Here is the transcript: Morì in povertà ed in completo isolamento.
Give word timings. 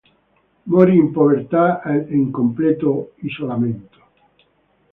Morì 0.63 0.95
in 0.97 1.11
povertà 1.11 1.83
ed 1.83 2.09
in 2.11 2.31
completo 2.31 3.13
isolamento. 3.17 4.01